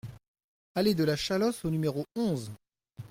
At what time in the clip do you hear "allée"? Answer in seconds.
0.73-0.95